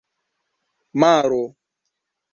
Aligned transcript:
maro 1.01 1.43